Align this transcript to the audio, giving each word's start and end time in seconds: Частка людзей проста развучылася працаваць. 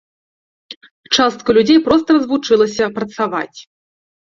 Частка 1.15 1.49
людзей 1.59 1.79
проста 1.89 2.09
развучылася 2.17 2.91
працаваць. 2.99 3.59